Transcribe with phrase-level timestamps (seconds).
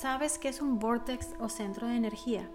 [0.00, 2.48] ¿Sabes qué es un vortex o centro de energía?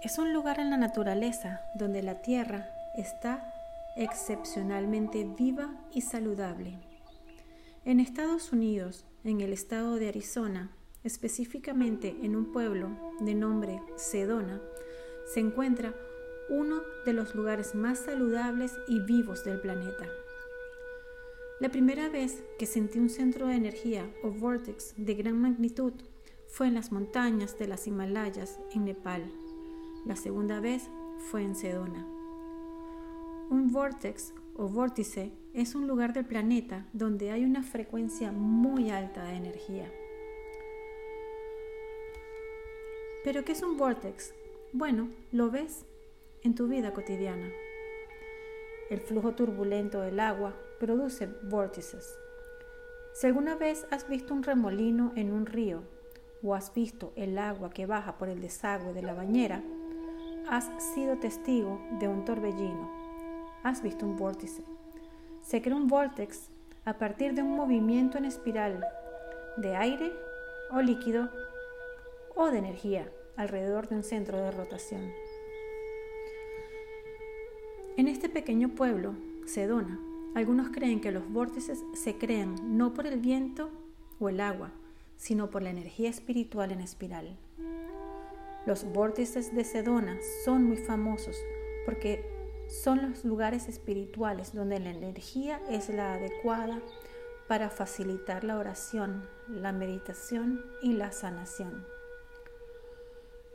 [0.00, 3.52] Es un lugar en la naturaleza donde la Tierra está
[3.98, 6.78] excepcionalmente viva y saludable.
[7.84, 14.58] En Estados Unidos, en el estado de Arizona, específicamente en un pueblo de nombre Sedona,
[15.34, 15.92] se encuentra
[16.48, 20.06] uno de los lugares más saludables y vivos del planeta.
[21.62, 25.92] La primera vez que sentí un centro de energía o vortex de gran magnitud
[26.48, 29.30] fue en las montañas de las Himalayas en Nepal.
[30.04, 30.90] La segunda vez
[31.30, 32.04] fue en Sedona.
[33.48, 39.22] Un vortex o vórtice es un lugar del planeta donde hay una frecuencia muy alta
[39.22, 39.88] de energía.
[43.22, 44.34] ¿Pero qué es un vortex?
[44.72, 45.84] Bueno, lo ves
[46.42, 47.52] en tu vida cotidiana.
[48.92, 52.18] El flujo turbulento del agua produce vórtices.
[53.14, 55.82] Si alguna vez has visto un remolino en un río
[56.42, 59.62] o has visto el agua que baja por el desagüe de la bañera,
[60.46, 62.90] has sido testigo de un torbellino.
[63.62, 64.62] Has visto un vórtice.
[65.40, 66.50] Se crea un vórtex
[66.84, 68.84] a partir de un movimiento en espiral
[69.56, 70.12] de aire
[70.70, 71.30] o líquido
[72.36, 75.21] o de energía alrededor de un centro de rotación.
[77.98, 80.00] En este pequeño pueblo, Sedona,
[80.34, 83.68] algunos creen que los vórtices se crean no por el viento
[84.18, 84.70] o el agua,
[85.18, 87.36] sino por la energía espiritual en espiral.
[88.64, 91.36] Los vórtices de Sedona son muy famosos
[91.84, 92.24] porque
[92.66, 96.80] son los lugares espirituales donde la energía es la adecuada
[97.46, 101.84] para facilitar la oración, la meditación y la sanación.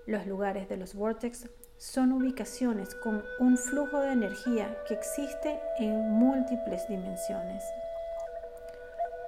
[0.06, 6.10] Los lugares de los vórtices son ubicaciones con un flujo de energía que existe en
[6.10, 7.64] múltiples dimensiones.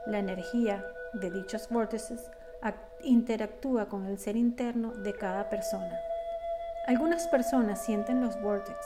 [0.07, 0.83] La energía
[1.13, 2.31] de dichos vórtices
[3.03, 5.99] interactúa con el ser interno de cada persona.
[6.87, 8.85] Algunas personas sienten los vórtices,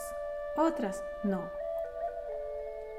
[0.56, 1.42] otras no.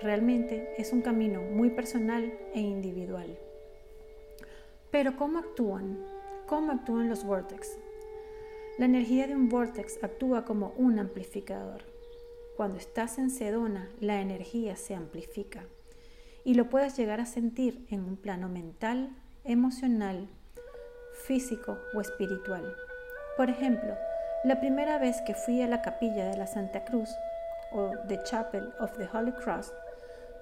[0.01, 3.37] Realmente es un camino muy personal e individual.
[4.91, 6.05] Pero ¿cómo actúan?
[6.47, 7.84] ¿Cómo actúan los vórtices?
[8.77, 11.85] La energía de un vortex actúa como un amplificador.
[12.57, 15.63] Cuando estás en Sedona, la energía se amplifica
[16.43, 19.15] y lo puedes llegar a sentir en un plano mental,
[19.45, 20.27] emocional,
[21.25, 22.75] físico o espiritual.
[23.37, 23.95] Por ejemplo,
[24.43, 27.09] la primera vez que fui a la capilla de la Santa Cruz
[27.71, 29.71] o The Chapel of the Holy Cross,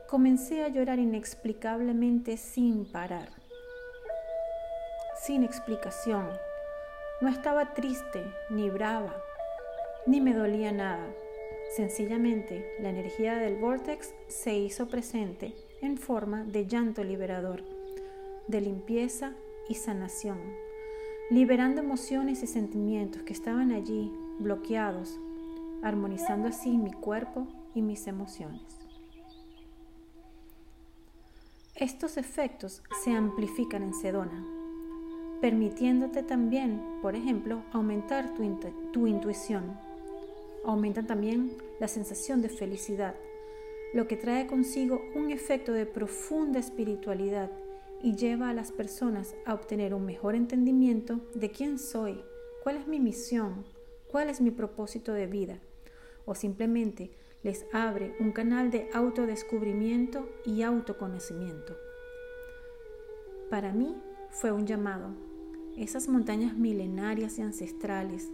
[0.08, 3.30] comencé a llorar inexplicablemente sin parar,
[5.22, 6.28] sin explicación,
[7.24, 9.16] no estaba triste, ni brava,
[10.06, 11.08] ni me dolía nada.
[11.74, 17.64] Sencillamente, la energía del vortex se hizo presente en forma de llanto liberador,
[18.50, 19.32] de limpieza
[19.70, 20.38] y sanación,
[21.30, 25.18] liberando emociones y sentimientos que estaban allí bloqueados,
[25.82, 28.64] armonizando así mi cuerpo y mis emociones.
[31.74, 34.46] Estos efectos se amplifican en Sedona,
[35.44, 39.78] permitiéndote también, por ejemplo, aumentar tu, intuición.
[40.64, 43.14] Aumenta también la sensación de felicidad,
[43.94, 47.52] lo que trae consigo un efecto de profunda espiritualidad
[48.02, 52.24] y lleva a las personas a obtener un mejor entendimiento de quién soy,
[52.64, 53.66] cuál es mi misión,
[54.08, 55.60] cuál es mi propósito de vida,
[56.24, 57.12] o simplemente
[57.44, 61.76] les abre un canal de autodescubrimiento y autoconocimiento.
[63.50, 63.94] Para mí
[64.30, 65.33] fue un llamado,
[65.78, 68.30] esas montañas milenarias y ancestrales,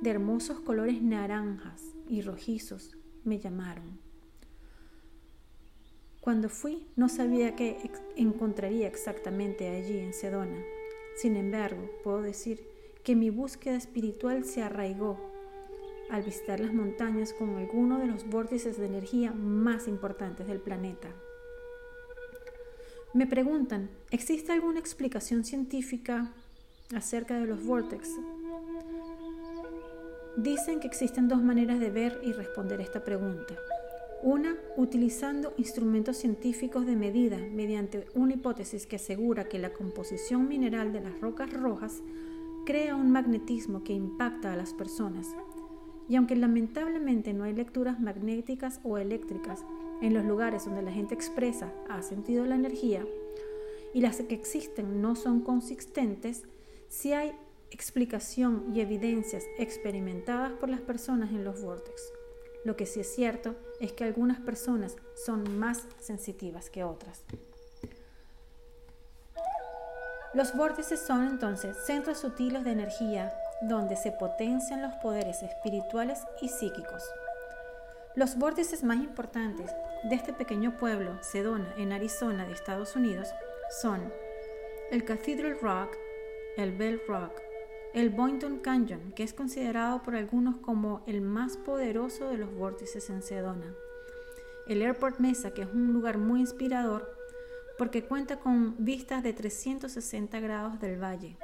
[0.00, 3.98] de hermosos colores naranjas y rojizos, me llamaron.
[6.20, 10.58] Cuando fui no sabía qué encontraría exactamente allí en Sedona.
[11.16, 12.66] Sin embargo, puedo decir
[13.02, 15.18] que mi búsqueda espiritual se arraigó
[16.10, 21.08] al visitar las montañas con alguno de los vórtices de energía más importantes del planeta.
[23.12, 26.32] Me preguntan, ¿existe alguna explicación científica
[26.92, 28.10] acerca de los vortex.
[30.36, 33.54] Dicen que existen dos maneras de ver y responder esta pregunta.
[34.22, 40.92] Una, utilizando instrumentos científicos de medida mediante una hipótesis que asegura que la composición mineral
[40.92, 42.02] de las rocas rojas
[42.64, 45.28] crea un magnetismo que impacta a las personas.
[46.08, 49.64] Y aunque lamentablemente no hay lecturas magnéticas o eléctricas
[50.00, 53.06] en los lugares donde la gente expresa ha sentido la energía,
[53.94, 56.42] y las que existen no son consistentes,
[56.88, 57.36] si hay
[57.70, 62.12] explicación y evidencias experimentadas por las personas en los vórtices.
[62.64, 67.24] Lo que sí es cierto es que algunas personas son más sensitivas que otras.
[70.34, 73.32] Los vórtices son entonces centros sutiles de energía
[73.62, 77.02] donde se potencian los poderes espirituales y psíquicos.
[78.16, 79.70] Los vórtices más importantes
[80.04, 83.28] de este pequeño pueblo, Sedona, en Arizona de Estados Unidos,
[83.80, 84.12] son
[84.90, 85.96] el Cathedral Rock,
[86.56, 87.32] el Bell Rock,
[87.94, 93.10] el Boynton Canyon, que es considerado por algunos como el más poderoso de los vórtices
[93.10, 93.74] en Sedona,
[94.66, 97.14] el Airport Mesa, que es un lugar muy inspirador
[97.76, 101.36] porque cuenta con vistas de 360 grados del valle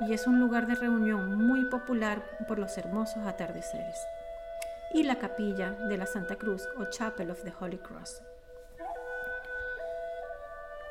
[0.00, 3.96] y es un lugar de reunión muy popular por los hermosos atardeceres.
[4.94, 8.22] Y la capilla de la Santa Cruz o Chapel of the Holy Cross.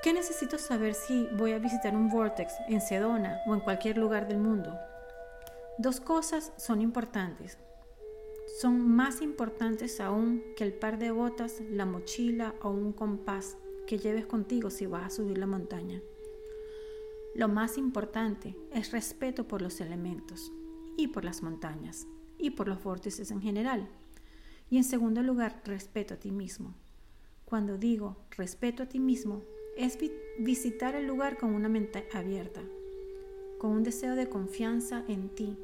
[0.01, 4.27] ¿Qué necesito saber si voy a visitar un vortex en Sedona o en cualquier lugar
[4.27, 4.75] del mundo?
[5.77, 7.59] Dos cosas son importantes.
[8.59, 13.99] Son más importantes aún que el par de botas, la mochila o un compás que
[13.99, 16.01] lleves contigo si vas a subir la montaña.
[17.35, 20.51] Lo más importante es respeto por los elementos
[20.97, 22.07] y por las montañas
[22.39, 23.87] y por los vórtices en general.
[24.67, 26.73] Y en segundo lugar, respeto a ti mismo.
[27.45, 29.43] Cuando digo respeto a ti mismo,
[29.77, 29.97] es
[30.37, 32.61] visitar el lugar con una mente abierta,
[33.57, 35.57] con un deseo de confianza en ti,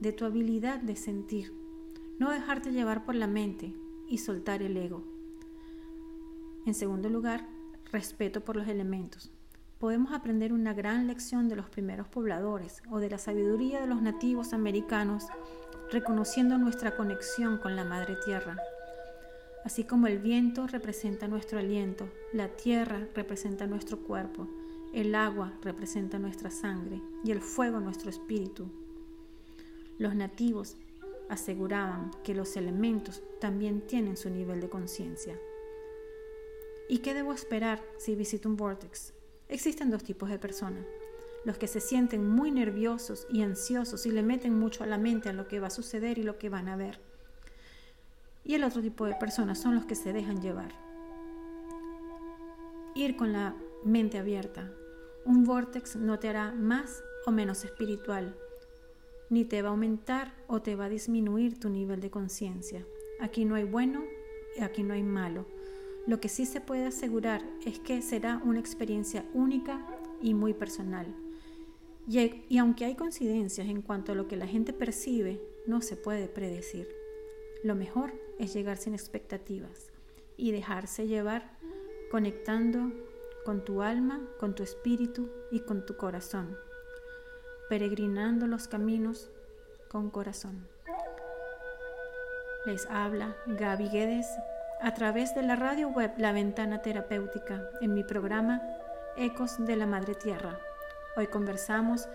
[0.00, 1.52] de tu habilidad de sentir,
[2.18, 3.74] no dejarte llevar por la mente
[4.08, 5.02] y soltar el ego.
[6.66, 7.46] En segundo lugar,
[7.92, 9.30] respeto por los elementos.
[9.78, 14.02] Podemos aprender una gran lección de los primeros pobladores o de la sabiduría de los
[14.02, 15.26] nativos americanos,
[15.90, 18.56] reconociendo nuestra conexión con la Madre Tierra
[19.64, 24.48] Así como el viento representa nuestro aliento, la tierra representa nuestro cuerpo,
[24.94, 28.70] el agua representa nuestra sangre y el fuego nuestro espíritu.
[29.98, 30.76] Los nativos
[31.28, 35.38] aseguraban que los elementos también tienen su nivel de conciencia.
[36.88, 39.12] ¿Y qué debo esperar si visito un vortex?
[39.48, 40.86] Existen dos tipos de personas.
[41.44, 45.28] Los que se sienten muy nerviosos y ansiosos y le meten mucho a la mente
[45.28, 47.09] a lo que va a suceder y lo que van a ver
[48.50, 50.72] y el otro tipo de personas son los que se dejan llevar.
[52.96, 53.54] Ir con la
[53.84, 54.74] mente abierta.
[55.24, 58.36] Un vortex no te hará más o menos espiritual,
[59.28, 62.84] ni te va a aumentar o te va a disminuir tu nivel de conciencia.
[63.20, 64.02] Aquí no hay bueno
[64.56, 65.46] y aquí no hay malo.
[66.08, 69.86] Lo que sí se puede asegurar es que será una experiencia única
[70.20, 71.06] y muy personal.
[72.08, 75.94] Y, y aunque hay coincidencias en cuanto a lo que la gente percibe, no se
[75.94, 76.88] puede predecir.
[77.62, 79.92] Lo mejor es llegar sin expectativas
[80.38, 81.58] y dejarse llevar
[82.10, 82.90] conectando
[83.44, 86.56] con tu alma, con tu espíritu y con tu corazón,
[87.68, 89.30] peregrinando los caminos
[89.88, 90.66] con corazón.
[92.64, 94.26] Les habla Gaby Guedes
[94.80, 98.62] a través de la radio web La Ventana Terapéutica en mi programa
[99.16, 100.58] Ecos de la Madre Tierra.
[101.16, 102.08] Hoy conversamos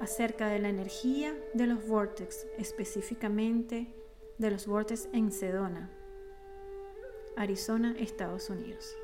[0.00, 3.94] acerca de la energía de los vortex, específicamente
[4.38, 5.90] de los Bortes en Sedona,
[7.36, 8.94] Arizona, Estados Unidos.